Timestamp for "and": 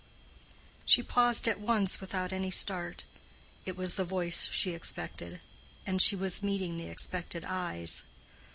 5.85-6.01